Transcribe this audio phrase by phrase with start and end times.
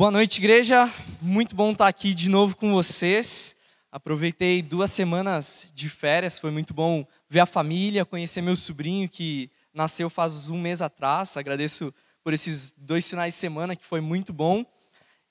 [0.00, 0.90] Boa noite, igreja.
[1.20, 3.54] Muito bom estar aqui de novo com vocês.
[3.92, 9.50] Aproveitei duas semanas de férias, foi muito bom ver a família, conhecer meu sobrinho que
[9.74, 11.36] nasceu faz um mês atrás.
[11.36, 11.92] Agradeço
[12.24, 14.64] por esses dois finais de semana que foi muito bom.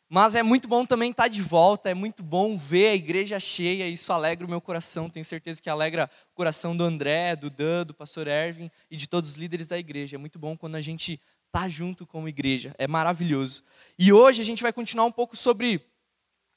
[0.07, 3.87] Mas é muito bom também estar de volta, é muito bom ver a igreja cheia,
[3.87, 7.87] isso alegra o meu coração, tenho certeza que alegra o coração do André, do Dan,
[7.87, 10.15] do pastor Ervin e de todos os líderes da igreja.
[10.15, 11.19] É muito bom quando a gente
[11.49, 12.73] estar tá junto como igreja.
[12.77, 13.63] É maravilhoso.
[13.97, 15.85] E hoje a gente vai continuar um pouco sobre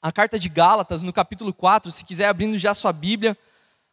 [0.01, 1.91] a carta de Gálatas, no capítulo 4.
[1.91, 3.37] Se quiser abrindo já a sua Bíblia,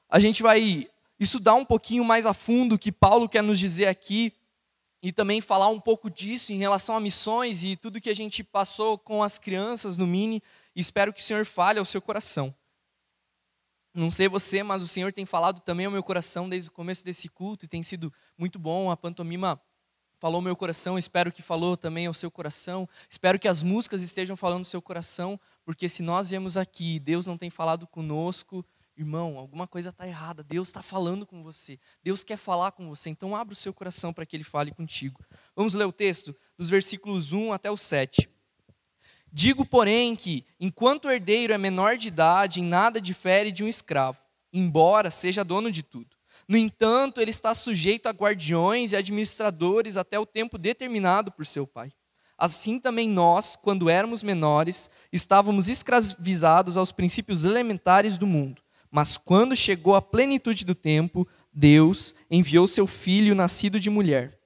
[0.09, 0.89] a gente vai
[1.19, 4.33] estudar um pouquinho mais a fundo o que Paulo quer nos dizer aqui
[5.03, 8.45] e também falar um pouco disso em relação a missões e tudo que a gente
[8.45, 10.43] passou com as crianças no Mini.
[10.77, 12.55] espero que o Senhor fale ao seu coração.
[13.95, 17.05] Não sei você, mas o Senhor tem falado também ao meu coração desde o começo
[17.05, 18.91] desse culto e tem sido muito bom.
[18.91, 19.61] A pantomima
[20.21, 22.87] falou meu coração, espero que falou também ao seu coração.
[23.09, 27.01] Espero que as músicas estejam falando no seu coração, porque se nós viemos aqui e
[27.01, 30.45] Deus não tem falado conosco, irmão, alguma coisa está errada.
[30.45, 31.81] Deus está falando com você.
[32.05, 33.09] Deus quer falar com você.
[33.09, 35.25] Então abra o seu coração para que Ele fale contigo.
[35.57, 38.29] Vamos ler o texto dos versículos 1 até o 7.
[39.33, 43.69] Digo, porém, que, enquanto o herdeiro é menor de idade, em nada difere de um
[43.69, 44.21] escravo,
[44.53, 46.20] embora seja dono de tudo.
[46.51, 51.65] No entanto, ele está sujeito a guardiões e administradores até o tempo determinado por seu
[51.65, 51.93] pai.
[52.37, 58.61] Assim também nós, quando éramos menores, estávamos escravizados aos princípios elementares do mundo.
[58.91, 64.37] Mas quando chegou a plenitude do tempo, Deus enviou seu filho, nascido de mulher,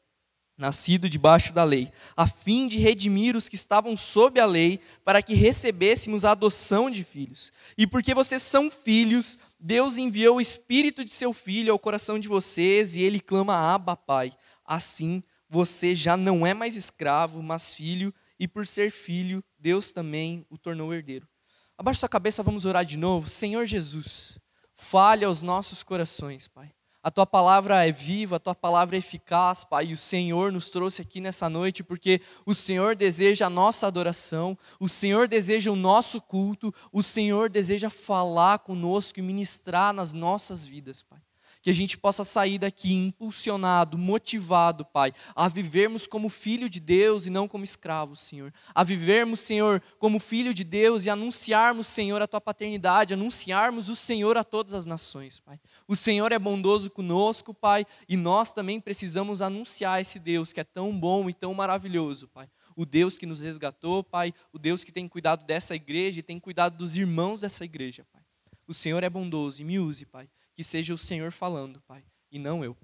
[0.56, 5.22] nascido debaixo da lei, a fim de redimir os que estavam sob a lei, para
[5.22, 7.52] que recebêssemos a adoção de filhos.
[7.76, 12.28] E porque vocês são filhos, Deus enviou o Espírito de seu Filho ao coração de
[12.28, 14.32] vocês e ele clama: Abba, Pai.
[14.64, 20.46] Assim, você já não é mais escravo, mas filho, e por ser filho, Deus também
[20.48, 21.28] o tornou herdeiro.
[21.76, 23.28] Abaixe sua cabeça, vamos orar de novo.
[23.28, 24.38] Senhor Jesus,
[24.76, 26.72] fale aos nossos corações, Pai.
[27.04, 29.88] A tua palavra é viva, a tua palavra é eficaz, Pai.
[29.88, 34.56] E o Senhor nos trouxe aqui nessa noite porque o Senhor deseja a nossa adoração,
[34.80, 40.64] o Senhor deseja o nosso culto, o Senhor deseja falar conosco e ministrar nas nossas
[40.64, 41.20] vidas, Pai
[41.64, 47.24] que a gente possa sair daqui impulsionado, motivado, Pai, a vivermos como filho de Deus
[47.24, 48.52] e não como escravos, Senhor.
[48.74, 53.96] A vivermos, Senhor, como filho de Deus e anunciarmos, Senhor, a tua paternidade, anunciarmos o
[53.96, 55.58] Senhor a todas as nações, Pai.
[55.88, 60.64] O Senhor é bondoso conosco, Pai, e nós também precisamos anunciar esse Deus que é
[60.64, 64.90] tão bom e tão maravilhoso, Pai o Deus que nos resgatou, Pai, o Deus que
[64.90, 68.20] tem cuidado dessa igreja e tem cuidado dos irmãos dessa igreja, Pai.
[68.66, 72.38] O Senhor é bondoso e me use, Pai, que seja o Senhor falando, Pai, e
[72.38, 72.76] não eu.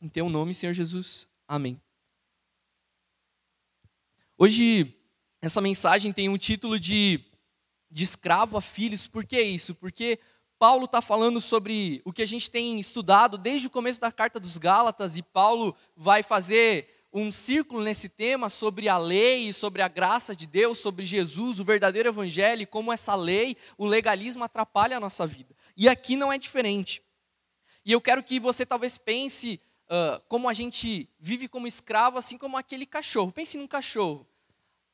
[0.00, 1.26] Em teu nome, Senhor Jesus.
[1.48, 1.80] Amém.
[4.38, 4.94] Hoje,
[5.40, 7.20] essa mensagem tem um título de,
[7.90, 9.06] de escravo a filhos.
[9.06, 9.74] Por que isso?
[9.74, 10.18] Porque
[10.58, 14.38] Paulo está falando sobre o que a gente tem estudado desde o começo da carta
[14.38, 19.88] dos Gálatas, e Paulo vai fazer um círculo nesse tema sobre a lei, sobre a
[19.88, 24.98] graça de Deus, sobre Jesus, o verdadeiro evangelho, e como essa lei, o legalismo atrapalha
[24.98, 25.54] a nossa vida.
[25.74, 27.02] E aqui não é diferente.
[27.86, 32.36] E eu quero que você talvez pense uh, como a gente vive como escravo, assim
[32.36, 33.30] como aquele cachorro.
[33.30, 34.26] Pense num cachorro.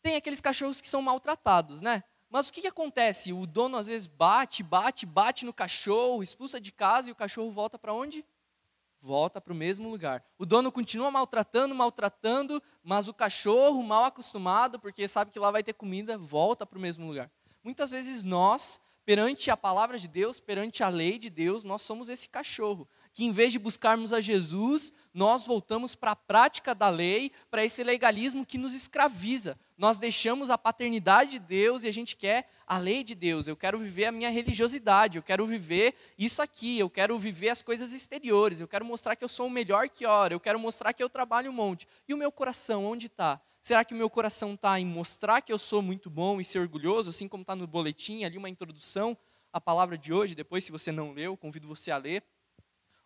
[0.03, 2.05] Tem aqueles cachorros que são maltratados, né?
[2.29, 3.33] Mas o que, que acontece?
[3.33, 7.51] O dono às vezes bate, bate, bate no cachorro, expulsa de casa e o cachorro
[7.51, 8.23] volta para onde?
[9.01, 10.23] Volta para o mesmo lugar.
[10.39, 15.63] O dono continua maltratando, maltratando, mas o cachorro, mal acostumado, porque sabe que lá vai
[15.63, 17.31] ter comida, volta para o mesmo lugar.
[17.65, 22.09] Muitas vezes nós perante a palavra de Deus, perante a lei de Deus, nós somos
[22.09, 26.89] esse cachorro, que em vez de buscarmos a Jesus, nós voltamos para a prática da
[26.89, 29.59] lei, para esse legalismo que nos escraviza.
[29.77, 33.47] Nós deixamos a paternidade de Deus e a gente quer a lei de Deus.
[33.47, 37.63] Eu quero viver a minha religiosidade, eu quero viver isso aqui, eu quero viver as
[37.63, 40.93] coisas exteriores, eu quero mostrar que eu sou o melhor que ora, eu quero mostrar
[40.93, 41.87] que eu trabalho um monte.
[42.09, 43.41] E o meu coração, onde está?
[43.63, 46.59] Será que o meu coração está em mostrar que eu sou muito bom e ser
[46.59, 49.17] orgulhoso, assim como está no boletim, ali uma introdução
[49.53, 50.35] à palavra de hoje?
[50.35, 52.25] Depois, se você não leu, convido você a ler.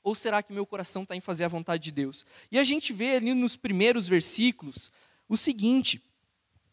[0.02, 2.24] Ou será que meu coração está em fazer a vontade de Deus?
[2.50, 4.90] E a gente vê ali nos primeiros versículos
[5.28, 6.02] o seguinte: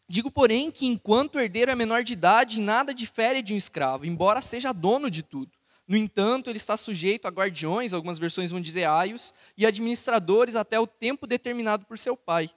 [0.08, 3.56] Digo, porém, que enquanto o herdeiro é menor de idade, em nada difere de um
[3.58, 5.52] escravo, embora seja dono de tudo.
[5.86, 10.80] No entanto, ele está sujeito a guardiões, algumas versões vão dizer aios, e administradores até
[10.80, 12.50] o tempo determinado por seu pai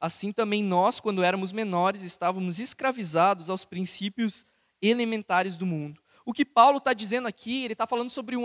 [0.00, 4.44] assim também nós, quando éramos menores, estávamos escravizados aos princípios
[4.80, 6.00] elementares do mundo.
[6.24, 8.44] O que Paulo está dizendo aqui, ele está falando sobre um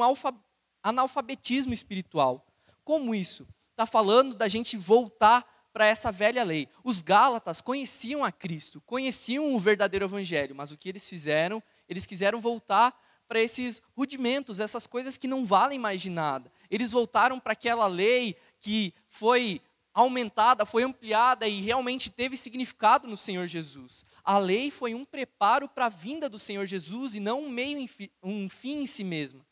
[0.81, 2.45] analfabetismo espiritual.
[2.83, 3.47] Como isso?
[3.71, 6.69] Está falando da gente voltar para essa velha lei.
[6.83, 11.61] Os Gálatas conheciam a Cristo, conheciam o verdadeiro evangelho, mas o que eles fizeram?
[11.89, 12.95] Eles quiseram voltar
[13.27, 16.51] para esses rudimentos, essas coisas que não valem mais de nada.
[16.69, 19.61] Eles voltaram para aquela lei que foi
[19.93, 24.05] aumentada, foi ampliada e realmente teve significado no Senhor Jesus.
[24.23, 27.87] A lei foi um preparo para a vinda do Senhor Jesus e não um meio
[28.23, 29.45] um fim em si mesma.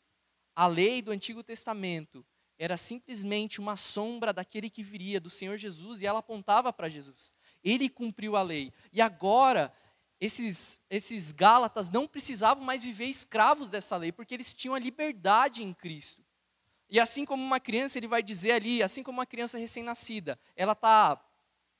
[0.54, 2.24] A lei do Antigo Testamento
[2.58, 7.32] era simplesmente uma sombra daquele que viria, do Senhor Jesus, e ela apontava para Jesus.
[7.62, 8.72] Ele cumpriu a lei.
[8.92, 9.72] E agora,
[10.20, 15.62] esses, esses Gálatas não precisavam mais viver escravos dessa lei, porque eles tinham a liberdade
[15.62, 16.22] em Cristo.
[16.92, 20.74] E assim como uma criança, ele vai dizer ali, assim como uma criança recém-nascida, ela
[20.74, 21.18] tá,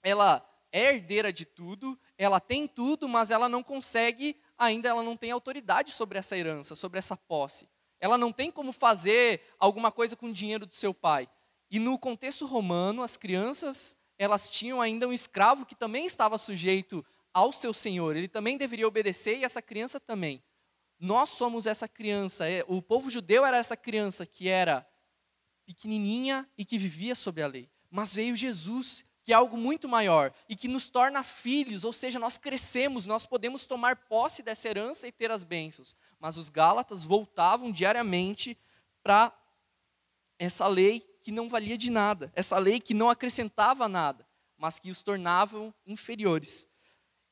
[0.02, 0.42] ela
[0.72, 5.30] é herdeira de tudo, ela tem tudo, mas ela não consegue, ainda ela não tem
[5.30, 7.68] autoridade sobre essa herança, sobre essa posse.
[8.00, 11.28] Ela não tem como fazer alguma coisa com o dinheiro do seu pai.
[11.70, 17.04] E no contexto romano, as crianças, elas tinham ainda um escravo que também estava sujeito
[17.34, 18.16] ao seu senhor.
[18.16, 20.42] Ele também deveria obedecer e essa criança também.
[20.98, 22.48] Nós somos essa criança.
[22.48, 24.86] É, o povo judeu era essa criança que era
[25.66, 27.70] pequenininha e que vivia sob a lei.
[27.90, 32.18] Mas veio Jesus, que é algo muito maior e que nos torna filhos, ou seja,
[32.18, 35.94] nós crescemos, nós podemos tomar posse dessa herança e ter as bênçãos.
[36.18, 38.58] Mas os Gálatas voltavam diariamente
[39.02, 39.32] para
[40.38, 44.26] essa lei que não valia de nada, essa lei que não acrescentava nada,
[44.56, 46.66] mas que os tornavam inferiores.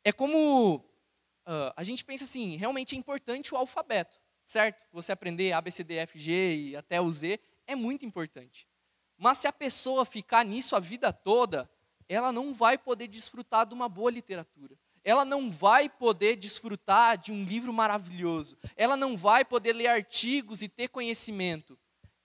[0.05, 4.87] É como uh, a gente pensa assim, realmente é importante o alfabeto, certo?
[4.93, 7.41] Você aprender A, B, C, D, F, G e até o Z
[7.71, 8.67] é muito importante.
[9.17, 11.71] Mas se a pessoa ficar nisso a vida toda,
[12.09, 14.77] ela não vai poder desfrutar de uma boa literatura.
[15.05, 18.59] Ela não vai poder desfrutar de um livro maravilhoso.
[18.77, 21.79] Ela não vai poder ler artigos e ter conhecimento.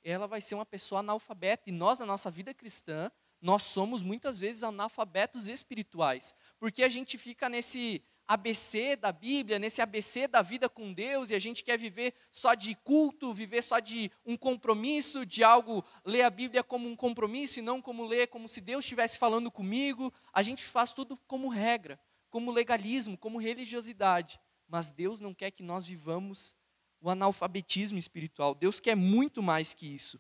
[0.04, 1.70] Ela vai ser uma pessoa analfabeta.
[1.70, 6.34] E nós, na nossa vida cristã, nós somos muitas vezes analfabetos espirituais.
[6.60, 11.36] Porque a gente fica nesse ABC da Bíblia, nesse ABC da vida com Deus, e
[11.36, 16.24] a gente quer viver só de culto, viver só de um compromisso, de algo, ler
[16.24, 20.12] a Bíblia como um compromisso e não como ler como se Deus estivesse falando comigo.
[20.34, 22.00] A gente faz tudo como regra,
[22.30, 24.40] como legalismo, como religiosidade.
[24.68, 26.56] Mas Deus não quer que nós vivamos
[27.00, 28.56] o analfabetismo espiritual.
[28.56, 30.20] Deus quer muito mais que isso.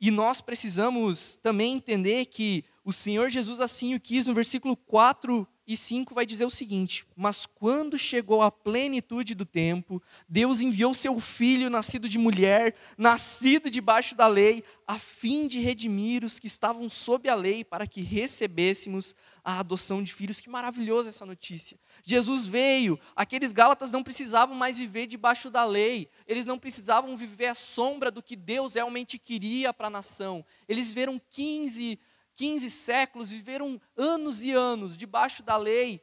[0.00, 5.46] E nós precisamos também entender que o Senhor Jesus assim o quis no versículo 4
[5.68, 10.94] e 5 vai dizer o seguinte: Mas quando chegou a plenitude do tempo, Deus enviou
[10.94, 16.46] seu filho, nascido de mulher, nascido debaixo da lei, a fim de redimir os que
[16.46, 20.40] estavam sob a lei, para que recebêssemos a adoção de filhos.
[20.40, 21.78] Que maravilhosa essa notícia!
[22.02, 27.48] Jesus veio, aqueles Gálatas não precisavam mais viver debaixo da lei, eles não precisavam viver
[27.48, 30.42] à sombra do que Deus realmente queria para a nação.
[30.66, 32.00] Eles viveram 15
[32.38, 36.00] 15 séculos, viveram anos e anos debaixo da lei,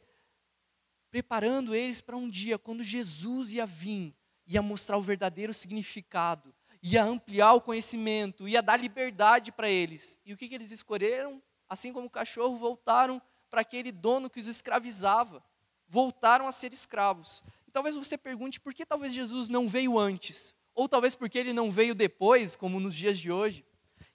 [1.10, 4.14] preparando eles para um dia, quando Jesus ia vir,
[4.46, 6.54] ia mostrar o verdadeiro significado,
[6.84, 10.18] ia ampliar o conhecimento, ia dar liberdade para eles.
[10.26, 11.42] E o que, que eles escolheram?
[11.70, 15.42] Assim como o cachorro, voltaram para aquele dono que os escravizava,
[15.88, 17.46] voltaram a ser escravos.
[17.66, 21.54] E talvez você pergunte por que talvez Jesus não veio antes, ou talvez porque ele
[21.54, 23.64] não veio depois, como nos dias de hoje.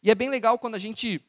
[0.03, 1.25] E é bem legal quando a gente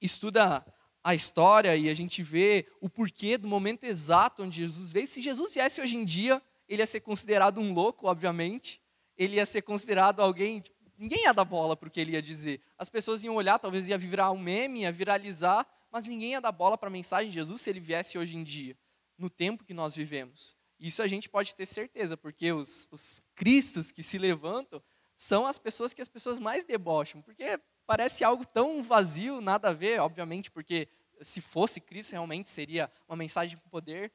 [0.00, 0.64] estuda
[1.02, 5.06] a história e a gente vê o porquê do momento exato onde Jesus veio.
[5.06, 8.80] Se Jesus viesse hoje em dia, ele ia ser considerado um louco, obviamente.
[9.16, 10.60] Ele ia ser considerado alguém.
[10.60, 12.60] Tipo, ninguém ia dar bola para o que ele ia dizer.
[12.76, 16.52] As pessoas iam olhar, talvez ia virar um meme, ia viralizar, mas ninguém ia dar
[16.52, 18.76] bola para a mensagem de Jesus se ele viesse hoje em dia,
[19.16, 20.56] no tempo que nós vivemos.
[20.78, 24.82] Isso a gente pode ter certeza, porque os, os cristos que se levantam
[25.14, 29.72] são as pessoas que as pessoas mais debocham, porque parece algo tão vazio, nada a
[29.72, 30.88] ver, obviamente, porque
[31.22, 34.12] se fosse Cristo realmente seria uma mensagem com poder.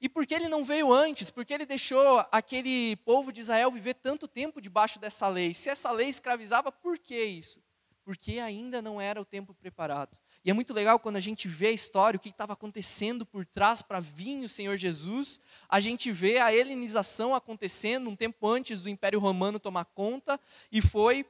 [0.00, 1.30] E por que ele não veio antes?
[1.30, 5.54] Porque ele deixou aquele povo de Israel viver tanto tempo debaixo dessa lei?
[5.54, 7.62] Se essa lei escravizava, por que isso?
[8.04, 10.18] Porque ainda não era o tempo preparado.
[10.44, 13.46] E é muito legal quando a gente vê a história, o que estava acontecendo por
[13.46, 15.40] trás para vir o Senhor Jesus.
[15.66, 20.38] A gente vê a helenização acontecendo um tempo antes do Império Romano tomar conta,
[20.70, 21.24] e foi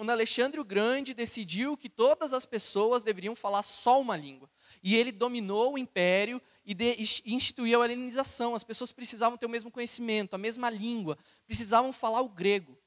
[0.00, 4.48] quando Alexandre o Grande decidiu que todas as pessoas deveriam falar só uma língua.
[4.82, 8.54] E ele dominou o império e de, instituiu a helenização.
[8.54, 12.78] As pessoas precisavam ter o mesmo conhecimento, a mesma língua, precisavam falar o grego.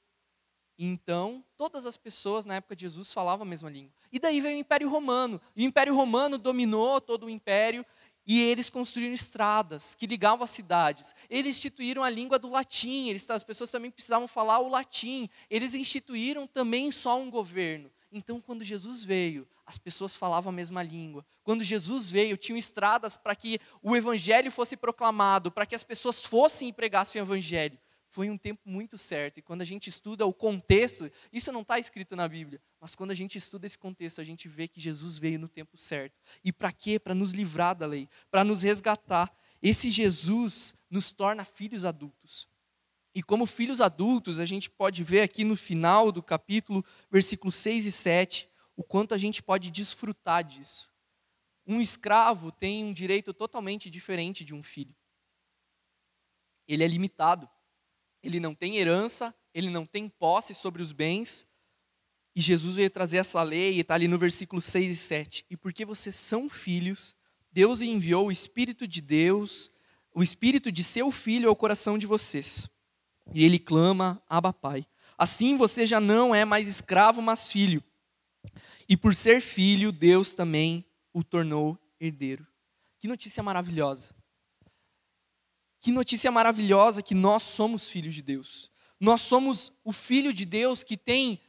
[0.75, 3.93] Então, todas as pessoas na época de Jesus falavam a mesma língua.
[4.11, 5.39] E daí veio o Império Romano.
[5.55, 7.85] E o Império Romano dominou todo o império
[8.25, 11.13] e eles construíram estradas que ligavam as cidades.
[11.29, 15.29] Eles instituíram a língua do latim, eles, as pessoas também precisavam falar o latim.
[15.49, 17.91] Eles instituíram também só um governo.
[18.11, 21.25] Então, quando Jesus veio, as pessoas falavam a mesma língua.
[21.43, 26.25] Quando Jesus veio, tinham estradas para que o evangelho fosse proclamado, para que as pessoas
[26.25, 27.77] fossem e pregassem o evangelho.
[28.13, 29.39] Foi um tempo muito certo.
[29.39, 33.09] E quando a gente estuda o contexto, isso não está escrito na Bíblia, mas quando
[33.09, 36.21] a gente estuda esse contexto, a gente vê que Jesus veio no tempo certo.
[36.43, 36.99] E para quê?
[36.99, 39.35] Para nos livrar da lei, para nos resgatar.
[39.59, 42.47] Esse Jesus nos torna filhos adultos.
[43.15, 47.87] E como filhos adultos, a gente pode ver aqui no final do capítulo, versículos 6
[47.87, 50.87] e 7, o quanto a gente pode desfrutar disso.
[51.65, 54.95] Um escravo tem um direito totalmente diferente de um filho.
[56.67, 57.49] Ele é limitado.
[58.23, 61.45] Ele não tem herança, ele não tem posse sobre os bens.
[62.35, 65.45] E Jesus veio trazer essa lei, e está ali no versículo 6 e 7.
[65.49, 67.15] E porque vocês são filhos,
[67.51, 69.71] Deus enviou o Espírito de Deus,
[70.13, 72.67] o Espírito de seu Filho ao coração de vocês
[73.31, 74.85] e ele clama: Abba, Pai.
[75.17, 77.83] Assim você já não é mais escravo, mas filho.
[78.89, 82.45] E por ser filho, Deus também o tornou herdeiro.
[82.99, 84.13] Que notícia maravilhosa.
[85.83, 88.71] Que notícia maravilhosa que nós somos filhos de Deus.
[88.97, 91.41] Nós somos o filho de Deus que tem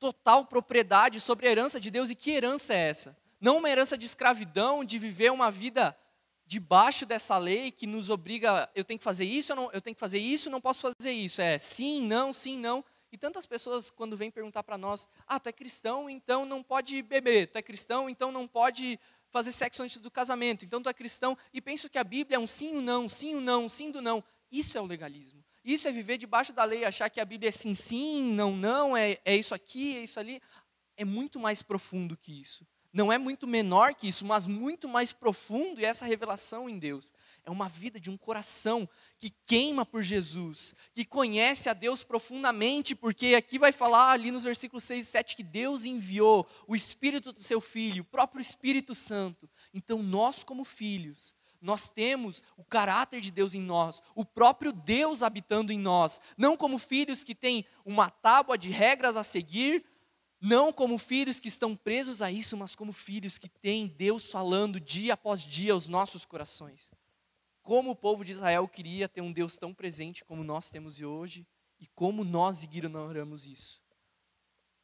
[0.00, 2.10] total propriedade sobre a herança de Deus.
[2.10, 3.16] E que herança é essa?
[3.40, 5.96] Não uma herança de escravidão, de viver uma vida
[6.44, 9.94] debaixo dessa lei que nos obriga, eu tenho que fazer isso, eu, não, eu tenho
[9.94, 11.40] que fazer isso, não posso fazer isso.
[11.40, 12.84] É sim, não, sim, não.
[13.12, 17.00] E tantas pessoas, quando vêm perguntar para nós, ah, tu é cristão, então não pode
[17.02, 18.98] beber, tu é cristão, então não pode
[19.36, 22.38] fazer sexo antes do casamento, então tu é cristão, e penso que a Bíblia é
[22.38, 24.24] um sim, um não, sim, um não, sim do não.
[24.50, 25.44] Isso é o legalismo.
[25.62, 28.96] Isso é viver debaixo da lei, achar que a Bíblia é sim, sim, não, não,
[28.96, 30.40] é, é isso aqui, é isso ali.
[30.96, 35.12] É muito mais profundo que isso não é muito menor que isso, mas muito mais
[35.12, 37.12] profundo, e essa revelação em Deus
[37.44, 38.88] é uma vida de um coração
[39.18, 44.44] que queima por Jesus, que conhece a Deus profundamente, porque aqui vai falar ali nos
[44.44, 48.94] versículos 6 e 7 que Deus enviou o Espírito do seu Filho, o próprio Espírito
[48.94, 49.46] Santo.
[49.74, 55.22] Então, nós, como filhos, nós temos o caráter de Deus em nós, o próprio Deus
[55.22, 59.84] habitando em nós, não como filhos que têm uma tábua de regras a seguir,
[60.40, 64.78] não como filhos que estão presos a isso, mas como filhos que têm Deus falando
[64.78, 66.90] dia após dia aos nossos corações.
[67.62, 71.46] Como o povo de Israel queria ter um Deus tão presente como nós temos hoje,
[71.80, 73.82] e como nós ignoramos isso.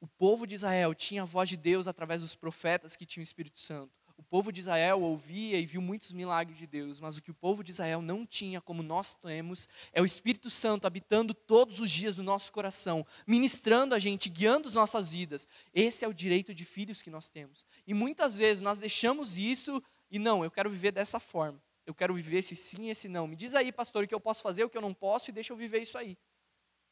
[0.00, 3.24] O povo de Israel tinha a voz de Deus através dos profetas que tinham o
[3.24, 4.01] Espírito Santo.
[4.22, 7.34] O povo de Israel ouvia e viu muitos milagres de Deus, mas o que o
[7.34, 11.90] povo de Israel não tinha, como nós temos, é o Espírito Santo habitando todos os
[11.90, 15.48] dias no nosso coração, ministrando a gente, guiando as nossas vidas.
[15.74, 17.66] Esse é o direito de filhos que nós temos.
[17.84, 21.60] E muitas vezes nós deixamos isso e não, eu quero viver dessa forma.
[21.84, 23.26] Eu quero viver esse sim esse não.
[23.26, 25.32] Me diz aí, pastor, o que eu posso fazer, o que eu não posso e
[25.32, 26.16] deixa eu viver isso aí.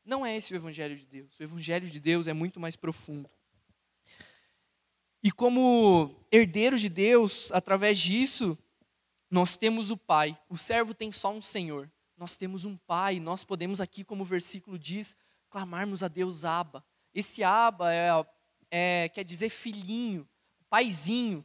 [0.04, 1.38] Não é esse o evangelho de Deus.
[1.38, 3.30] O evangelho de Deus é muito mais profundo.
[5.22, 8.56] E como herdeiros de Deus, através disso,
[9.30, 10.38] nós temos o Pai.
[10.48, 11.90] O servo tem só um Senhor.
[12.16, 13.20] Nós temos um Pai.
[13.20, 15.14] Nós podemos aqui, como o versículo diz,
[15.50, 16.84] clamarmos a Deus Abba.
[17.14, 18.08] Esse Abba é,
[18.70, 20.26] é, quer dizer filhinho,
[20.70, 21.44] paizinho.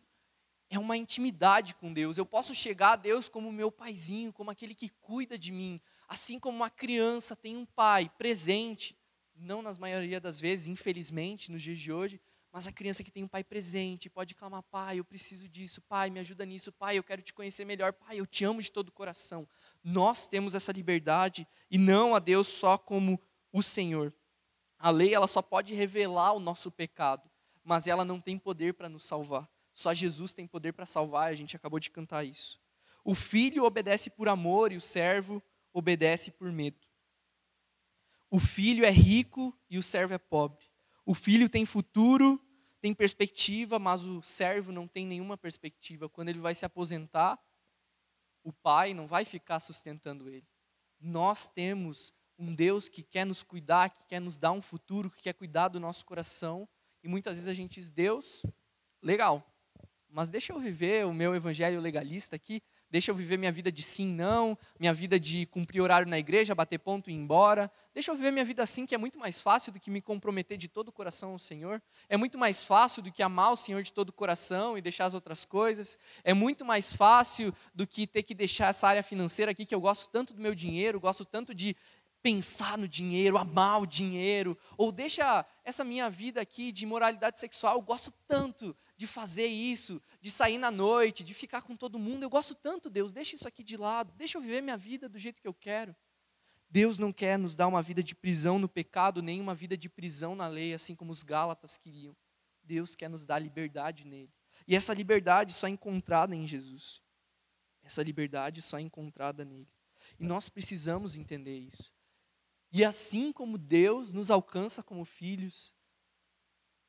[0.70, 2.18] É uma intimidade com Deus.
[2.18, 5.82] Eu posso chegar a Deus como meu paizinho, como aquele que cuida de mim.
[6.08, 8.98] Assim como uma criança tem um pai presente,
[9.36, 12.22] não nas maioria das vezes, infelizmente, nos dias de hoje,
[12.56, 16.10] mas a criança que tem um pai presente pode clamar: Pai, eu preciso disso, Pai,
[16.10, 18.88] me ajuda nisso, Pai, eu quero te conhecer melhor, Pai, eu te amo de todo
[18.88, 19.46] o coração.
[19.84, 23.22] Nós temos essa liberdade e não a Deus só como
[23.52, 24.14] o Senhor.
[24.80, 27.30] A lei ela só pode revelar o nosso pecado,
[27.62, 29.50] mas ela não tem poder para nos salvar.
[29.74, 32.58] Só Jesus tem poder para salvar, a gente acabou de cantar isso.
[33.04, 35.44] O filho obedece por amor e o servo
[35.74, 36.88] obedece por medo.
[38.32, 40.64] O filho é rico e o servo é pobre.
[41.06, 42.42] O filho tem futuro
[42.86, 46.08] tem perspectiva, mas o servo não tem nenhuma perspectiva.
[46.08, 47.36] Quando ele vai se aposentar,
[48.44, 50.48] o pai não vai ficar sustentando ele.
[51.02, 55.20] Nós temos um Deus que quer nos cuidar, que quer nos dar um futuro, que
[55.20, 56.70] quer cuidar do nosso coração.
[57.02, 58.46] E muitas vezes a gente diz: Deus,
[59.02, 59.44] legal,
[60.08, 63.84] mas deixa eu viver o meu evangelho legalista aqui, Deixa eu viver minha vida de
[63.84, 67.72] sim, não, minha vida de cumprir horário na igreja, bater ponto e ir embora.
[67.94, 70.58] Deixa eu viver minha vida assim, que é muito mais fácil do que me comprometer
[70.58, 71.82] de todo o coração ao Senhor.
[72.08, 75.06] É muito mais fácil do que amar o Senhor de todo o coração e deixar
[75.06, 75.98] as outras coisas.
[76.24, 79.82] É muito mais fácil do que ter que deixar essa área financeira aqui, que eu
[79.82, 81.76] gosto tanto do meu dinheiro, gosto tanto de
[82.26, 87.76] pensar no dinheiro, amar o dinheiro, ou deixa essa minha vida aqui de moralidade sexual,
[87.76, 92.24] eu gosto tanto de fazer isso, de sair na noite, de ficar com todo mundo,
[92.24, 95.20] eu gosto tanto, Deus, deixa isso aqui de lado, deixa eu viver minha vida do
[95.20, 95.96] jeito que eu quero.
[96.68, 99.88] Deus não quer nos dar uma vida de prisão no pecado, nem uma vida de
[99.88, 102.18] prisão na lei, assim como os Gálatas queriam.
[102.64, 104.34] Deus quer nos dar liberdade nele.
[104.68, 107.04] E essa liberdade só é encontrada em Jesus.
[107.84, 109.70] Essa liberdade só é encontrada nele.
[110.20, 111.94] E nós precisamos entender isso.
[112.76, 115.74] E assim como Deus nos alcança como filhos,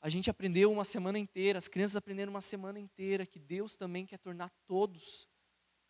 [0.01, 4.05] a gente aprendeu uma semana inteira, as crianças aprenderam uma semana inteira que Deus também
[4.05, 5.29] quer tornar todos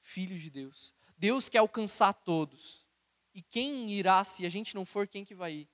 [0.03, 0.93] filhos de Deus.
[1.17, 2.87] Deus quer alcançar todos.
[3.33, 5.69] E quem irá se a gente não for, quem que vai ir?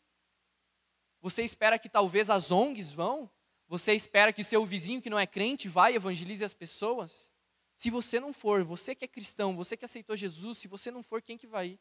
[1.21, 3.29] Você espera que talvez as ONGs vão?
[3.67, 7.33] Você espera que seu vizinho que não é crente vá e evangelize as pessoas?
[7.77, 11.03] Se você não for, você que é cristão, você que aceitou Jesus, se você não
[11.03, 11.81] for, quem que vai ir?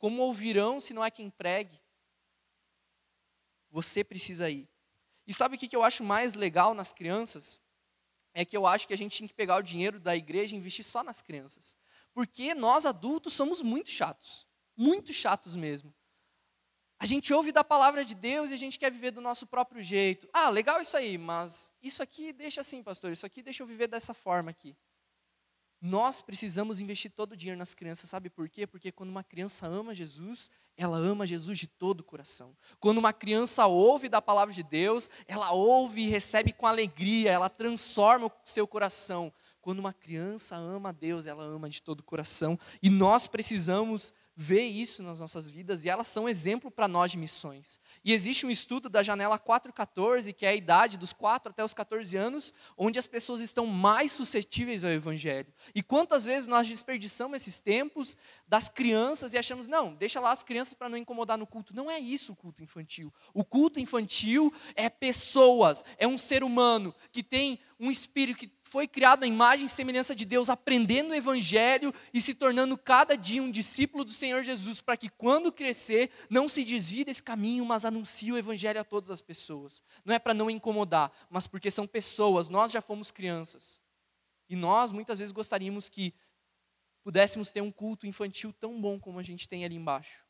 [0.00, 1.78] Como ouvirão se não é quem pregue?
[3.70, 4.66] Você precisa ir.
[5.26, 7.60] E sabe o que eu acho mais legal nas crianças?
[8.32, 10.58] É que eu acho que a gente tinha que pegar o dinheiro da igreja e
[10.58, 11.76] investir só nas crianças.
[12.14, 14.46] Porque nós adultos somos muito chatos.
[14.74, 15.94] Muito chatos mesmo.
[16.98, 19.82] A gente ouve da palavra de Deus e a gente quer viver do nosso próprio
[19.82, 20.30] jeito.
[20.32, 23.86] Ah, legal isso aí, mas isso aqui deixa assim, pastor, isso aqui deixa eu viver
[23.86, 24.74] dessa forma aqui.
[25.80, 28.66] Nós precisamos investir todo o dinheiro nas crianças, sabe por quê?
[28.66, 32.54] Porque quando uma criança ama Jesus, ela ama Jesus de todo o coração.
[32.78, 37.48] Quando uma criança ouve da palavra de Deus, ela ouve e recebe com alegria, ela
[37.48, 39.32] transforma o seu coração.
[39.62, 42.58] Quando uma criança ama a Deus, ela ama de todo o coração.
[42.82, 47.18] E nós precisamos vê isso nas nossas vidas e elas são exemplo para nós de
[47.18, 47.78] missões.
[48.02, 51.74] E existe um estudo da janela 414, que é a idade dos 4 até os
[51.74, 55.52] 14 anos, onde as pessoas estão mais suscetíveis ao evangelho.
[55.74, 58.16] E quantas vezes nós desperdiçamos esses tempos
[58.48, 61.76] das crianças e achamos, não, deixa lá as crianças para não incomodar no culto.
[61.76, 63.12] Não é isso o culto infantil.
[63.34, 68.86] O culto infantil é pessoas, é um ser humano que tem um espírito que foi
[68.86, 73.42] criado à imagem e semelhança de Deus, aprendendo o Evangelho e se tornando cada dia
[73.42, 77.86] um discípulo do Senhor Jesus, para que quando crescer, não se desvie desse caminho, mas
[77.86, 79.82] anuncie o Evangelho a todas as pessoas.
[80.04, 83.80] Não é para não incomodar, mas porque são pessoas, nós já fomos crianças.
[84.46, 86.12] E nós muitas vezes gostaríamos que
[87.02, 90.22] pudéssemos ter um culto infantil tão bom como a gente tem ali embaixo.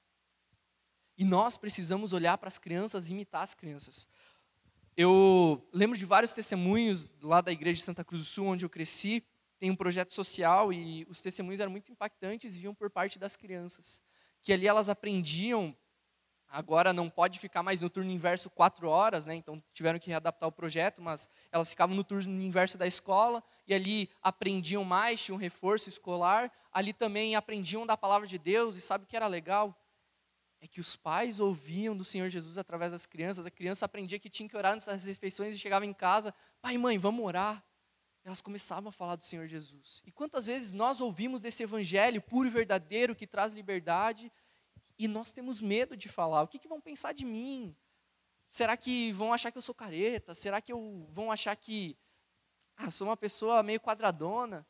[1.20, 4.08] E nós precisamos olhar para as crianças e imitar as crianças.
[4.96, 8.70] Eu lembro de vários testemunhos lá da igreja de Santa Cruz do Sul, onde eu
[8.70, 9.24] cresci.
[9.58, 13.36] Tem um projeto social e os testemunhos eram muito impactantes e vinham por parte das
[13.36, 14.02] crianças.
[14.42, 15.76] Que ali elas aprendiam,
[16.48, 19.34] agora não pode ficar mais no turno inverso quatro horas, né?
[19.34, 23.74] então tiveram que readaptar o projeto, mas elas ficavam no turno inverso da escola e
[23.74, 26.50] ali aprendiam mais, tinham um reforço escolar.
[26.72, 29.76] Ali também aprendiam da palavra de Deus e sabe o que era legal?
[30.60, 33.46] É que os pais ouviam do Senhor Jesus através das crianças.
[33.46, 36.98] A criança aprendia que tinha que orar nessas refeições e chegava em casa, pai, mãe,
[36.98, 37.64] vamos orar.
[38.22, 40.02] Elas começavam a falar do Senhor Jesus.
[40.04, 44.30] E quantas vezes nós ouvimos desse evangelho puro e verdadeiro que traz liberdade
[44.98, 46.42] e nós temos medo de falar.
[46.42, 47.74] O que, que vão pensar de mim?
[48.50, 50.34] Será que vão achar que eu sou careta?
[50.34, 51.96] Será que eu, vão achar que
[52.76, 54.66] ah, sou uma pessoa meio quadradona?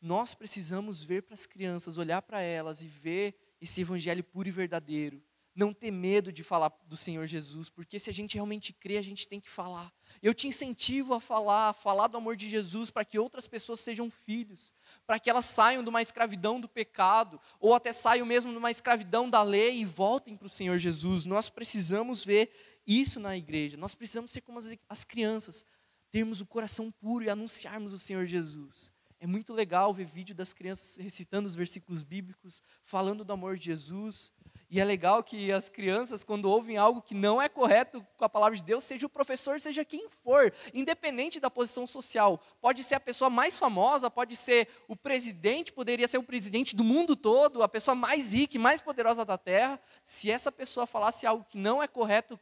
[0.00, 4.50] Nós precisamos ver para as crianças, olhar para elas e ver esse evangelho puro e
[4.50, 5.22] verdadeiro.
[5.54, 9.02] Não ter medo de falar do Senhor Jesus, porque se a gente realmente crê, a
[9.02, 9.92] gente tem que falar.
[10.22, 13.78] Eu te incentivo a falar, a falar do amor de Jesus para que outras pessoas
[13.80, 14.74] sejam filhos,
[15.06, 18.70] para que elas saiam de uma escravidão do pecado, ou até saiam mesmo de uma
[18.70, 21.26] escravidão da lei e voltem para o Senhor Jesus.
[21.26, 22.50] Nós precisamos ver
[22.86, 25.64] isso na igreja, nós precisamos ser como as, as crianças,
[26.10, 28.90] termos o coração puro e anunciarmos o Senhor Jesus.
[29.22, 33.66] É muito legal ver vídeo das crianças recitando os versículos bíblicos, falando do amor de
[33.66, 34.32] Jesus.
[34.68, 38.28] E é legal que as crianças, quando ouvem algo que não é correto com a
[38.28, 42.42] palavra de Deus, seja o professor, seja quem for, independente da posição social.
[42.60, 46.82] Pode ser a pessoa mais famosa, pode ser o presidente, poderia ser o presidente do
[46.82, 49.80] mundo todo, a pessoa mais rica e mais poderosa da terra.
[50.02, 52.40] Se essa pessoa falasse algo que não é correto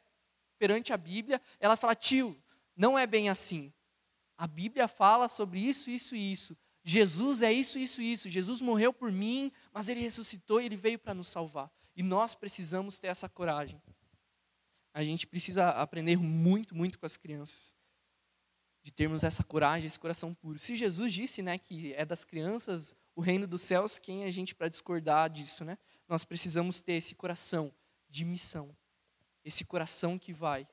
[0.58, 2.34] perante a Bíblia, ela fala: tio,
[2.74, 3.70] não é bem assim.
[4.34, 6.56] A Bíblia fala sobre isso, isso e isso.
[6.90, 8.28] Jesus é isso, isso, isso.
[8.28, 11.70] Jesus morreu por mim, mas ele ressuscitou e ele veio para nos salvar.
[11.94, 13.80] E nós precisamos ter essa coragem.
[14.92, 17.76] A gente precisa aprender muito, muito com as crianças.
[18.82, 20.58] De termos essa coragem, esse coração puro.
[20.58, 24.32] Se Jesus disse né, que é das crianças o reino dos céus, quem é a
[24.32, 25.64] gente para discordar disso?
[25.64, 25.78] Né?
[26.08, 27.72] Nós precisamos ter esse coração
[28.08, 28.76] de missão.
[29.44, 30.66] Esse coração que vai.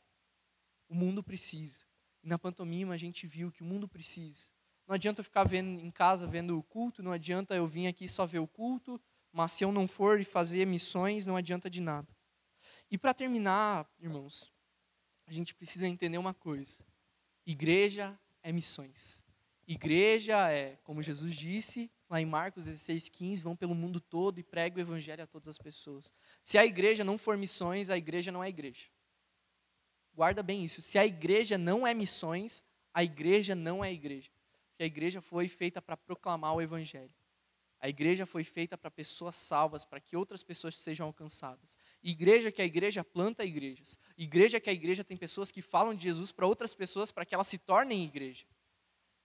[0.89, 1.86] O mundo precisa.
[2.23, 4.57] E na pantomima a gente viu que o mundo precisa.
[4.88, 8.08] Não adianta eu ficar vendo em casa vendo o culto, não adianta eu vir aqui
[8.08, 9.00] só ver o culto,
[9.32, 12.08] mas se eu não for e fazer missões, não adianta de nada.
[12.89, 14.52] E para terminar, irmãos,
[15.26, 16.86] a gente precisa entender uma coisa:
[17.45, 19.21] igreja é missões.
[19.67, 24.80] Igreja é, como Jesus disse lá em Marcos 16,15, vão pelo mundo todo e pregue
[24.80, 26.13] o evangelho a todas as pessoas.
[26.41, 28.88] Se a igreja não for missões, a igreja não é igreja.
[30.13, 30.82] guarda bem isso.
[30.82, 34.32] Se a igreja não é missões, a igreja não é igreja.
[34.78, 37.10] Porque a igreja foi feita para proclamar o evangelho.
[37.80, 41.76] A igreja foi feita para pessoas salvas, para que outras pessoas sejam alcançadas.
[42.04, 43.98] Igreja que a igreja planta igrejas.
[44.16, 47.34] Igreja que a igreja tem pessoas que falam de Jesus para outras pessoas para que
[47.34, 48.46] elas se tornem igreja.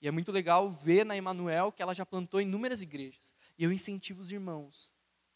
[0.01, 3.35] E é muito legal ver na Emanuel que ela já plantou inúmeras igrejas.
[3.59, 4.91] E eu incentivo os irmãos,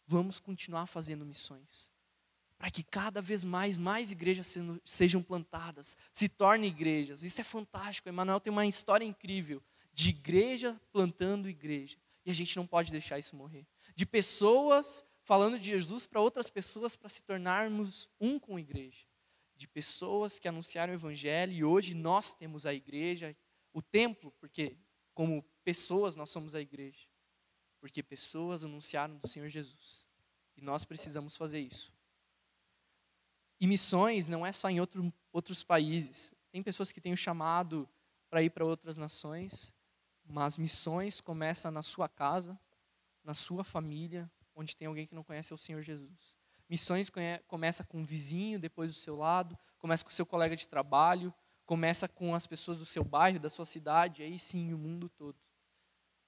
[0.06, 1.90] vamos continuar fazendo missões.
[2.56, 7.22] Para que cada vez mais, mais igrejas sejam plantadas, se tornem igrejas.
[7.22, 8.08] Isso é fantástico.
[8.08, 9.62] Emanuel tem uma história incrível
[9.96, 11.96] de igreja plantando igreja.
[12.24, 13.66] E a gente não pode deixar isso morrer.
[13.94, 19.06] De pessoas falando de Jesus para outras pessoas para se tornarmos um com a igreja.
[19.56, 23.34] De pessoas que anunciaram o evangelho e hoje nós temos a igreja,
[23.72, 24.76] o templo, porque
[25.14, 27.08] como pessoas nós somos a igreja.
[27.80, 30.06] Porque pessoas anunciaram do Senhor Jesus.
[30.58, 31.90] E nós precisamos fazer isso.
[33.58, 36.30] E missões não é só em outro, outros países.
[36.52, 37.88] Tem pessoas que têm o chamado
[38.28, 39.74] para ir para outras nações.
[40.28, 42.58] Mas missões começa na sua casa,
[43.22, 46.36] na sua família, onde tem alguém que não conhece o Senhor Jesus.
[46.68, 47.10] Missões
[47.46, 51.32] começa com um vizinho, depois do seu lado, começa com o seu colega de trabalho,
[51.64, 55.38] começa com as pessoas do seu bairro, da sua cidade, aí sim o mundo todo.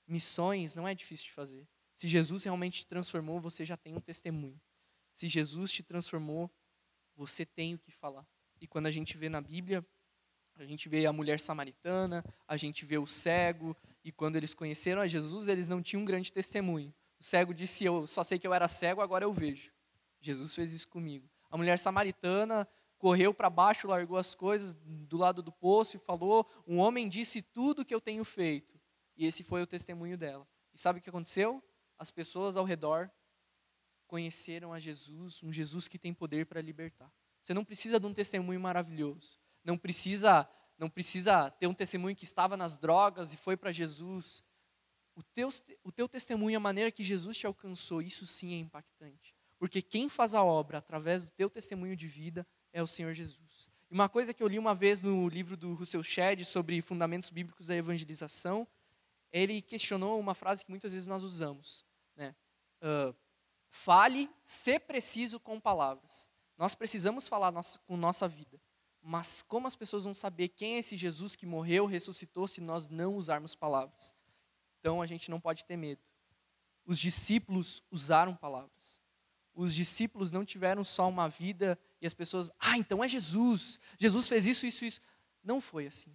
[0.06, 1.68] Missões não é difícil de fazer.
[1.94, 4.60] Se Jesus realmente te transformou, você já tem um testemunho.
[5.12, 6.48] Se Jesus te transformou,
[7.16, 8.24] você tem o que falar.
[8.60, 9.84] E quando a gente vê na Bíblia,
[10.58, 15.00] a gente vê a mulher samaritana, a gente vê o cego, e quando eles conheceram
[15.00, 16.92] a Jesus, eles não tinham um grande testemunho.
[17.20, 19.72] O cego disse: Eu só sei que eu era cego, agora eu vejo.
[20.20, 21.28] Jesus fez isso comigo.
[21.50, 22.68] A mulher samaritana
[22.98, 27.40] correu para baixo, largou as coisas do lado do poço e falou: Um homem disse
[27.40, 28.78] tudo que eu tenho feito.
[29.16, 30.46] E esse foi o testemunho dela.
[30.72, 31.62] E sabe o que aconteceu?
[31.98, 33.10] As pessoas ao redor
[34.06, 37.12] conheceram a Jesus, um Jesus que tem poder para libertar.
[37.42, 42.24] Você não precisa de um testemunho maravilhoso não precisa não precisa ter um testemunho que
[42.24, 44.44] estava nas drogas e foi para Jesus.
[45.16, 45.48] O teu,
[45.82, 49.34] o teu testemunho, a maneira que Jesus te alcançou, isso sim é impactante.
[49.58, 53.68] Porque quem faz a obra através do teu testemunho de vida é o Senhor Jesus.
[53.90, 57.28] E uma coisa que eu li uma vez no livro do Russell Shedd sobre fundamentos
[57.28, 58.68] bíblicos da evangelização,
[59.32, 61.84] ele questionou uma frase que muitas vezes nós usamos.
[62.14, 62.36] Né?
[62.80, 63.12] Uh,
[63.68, 66.28] fale, se preciso, com palavras.
[66.56, 68.60] Nós precisamos falar nossa, com nossa vida.
[69.08, 72.90] Mas como as pessoas vão saber quem é esse Jesus que morreu, ressuscitou, se nós
[72.90, 74.14] não usarmos palavras?
[74.78, 76.02] Então a gente não pode ter medo.
[76.84, 79.00] Os discípulos usaram palavras.
[79.54, 83.80] Os discípulos não tiveram só uma vida e as pessoas, ah, então é Jesus.
[83.98, 85.00] Jesus fez isso, isso, isso.
[85.42, 86.14] Não foi assim.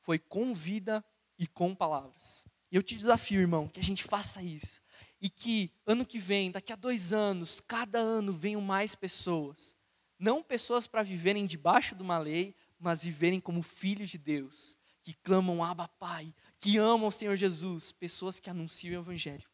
[0.00, 1.04] Foi com vida
[1.38, 2.44] e com palavras.
[2.72, 4.82] E eu te desafio, irmão, que a gente faça isso.
[5.20, 9.76] E que ano que vem, daqui a dois anos, cada ano venham mais pessoas
[10.22, 15.14] não pessoas para viverem debaixo de uma lei, mas viverem como filhos de Deus, que
[15.14, 19.44] clamam Abba Pai, que amam o Senhor Jesus, pessoas que anunciam o Evangelho.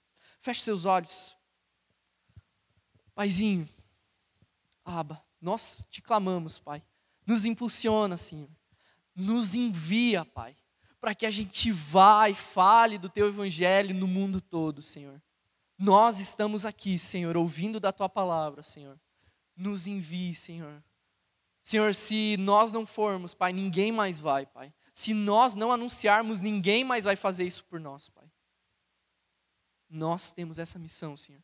[0.42, 1.34] Feche seus olhos.
[3.14, 3.66] Paizinho,
[4.84, 6.82] Abba, nós te clamamos, Pai.
[7.26, 8.50] Nos impulsiona, Senhor.
[9.16, 10.54] Nos envia, Pai,
[11.00, 15.18] para que a gente vá e fale do Teu Evangelho no mundo todo, Senhor.
[15.78, 19.00] Nós estamos aqui, Senhor, ouvindo da Tua palavra, Senhor
[19.58, 20.82] nos envie, Senhor.
[21.62, 24.72] Senhor, se nós não formos, Pai, ninguém mais vai, Pai.
[24.92, 28.30] Se nós não anunciarmos, ninguém mais vai fazer isso por nós, Pai.
[29.90, 31.42] Nós temos essa missão, Senhor.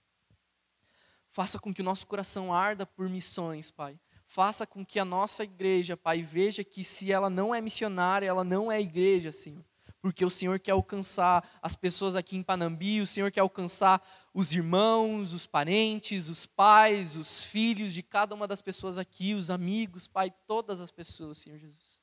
[1.31, 4.01] Faça com que o nosso coração arda por missões, Pai.
[4.27, 8.45] Faça com que a nossa igreja, Pai, veja que se ela não é missionária, ela
[8.45, 9.65] não é igreja, Senhor
[10.05, 14.53] porque o Senhor quer alcançar as pessoas aqui em Panambi, o Senhor quer alcançar os
[14.53, 20.07] irmãos, os parentes, os pais, os filhos de cada uma das pessoas aqui, os amigos,
[20.07, 21.99] Pai, todas as pessoas, Senhor Jesus.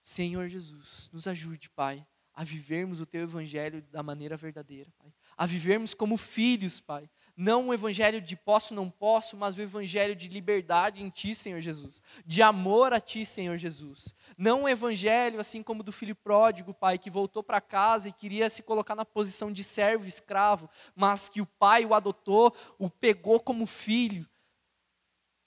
[0.00, 5.12] Senhor Jesus, nos ajude, Pai, a vivermos o Teu Evangelho da maneira verdadeira, Pai.
[5.36, 10.16] A vivermos como filhos, Pai, não o evangelho de posso, não posso, mas o evangelho
[10.16, 12.02] de liberdade em Ti, Senhor Jesus.
[12.26, 14.12] De amor a Ti, Senhor Jesus.
[14.36, 18.50] Não o evangelho assim como do filho pródigo, Pai, que voltou para casa e queria
[18.50, 23.38] se colocar na posição de servo, escravo, mas que o Pai o adotou, o pegou
[23.38, 24.28] como filho,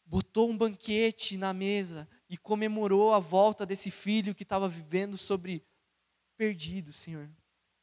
[0.05, 5.61] botou um banquete na mesa e comemorou a volta desse filho que estava vivendo sobre
[6.37, 7.29] perdido, Senhor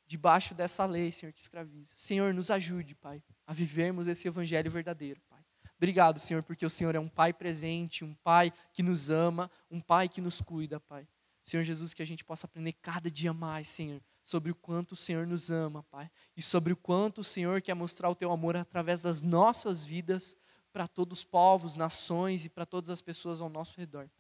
[0.08, 1.92] debaixo dessa lei, Senhor, que escraviza.
[1.94, 5.38] Senhor, nos ajude, Pai, a vivermos esse evangelho verdadeiro, Pai.
[5.76, 9.78] Obrigado, Senhor, porque o Senhor é um Pai presente, um Pai que nos ama, um
[9.78, 11.06] Pai que nos cuida, Pai.
[11.44, 14.96] Senhor Jesus, que a gente possa aprender cada dia mais, Senhor, sobre o quanto o
[14.96, 18.56] Senhor nos ama, Pai, e sobre o quanto o Senhor quer mostrar o teu amor
[18.56, 20.34] através das nossas vidas
[20.72, 24.10] para todos os povos, nações e para todas as pessoas ao nosso redor.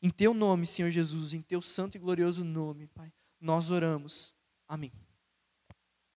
[0.00, 4.34] Em teu nome, Senhor Jesus, em teu santo e glorioso nome, Pai, nós oramos.
[4.68, 4.92] Amém.